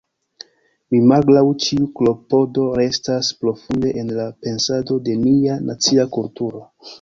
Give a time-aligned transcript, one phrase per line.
[0.93, 6.65] Mi malgraŭ ĉiu klopodo restas profunde en la pensado de nia nacia kulturo.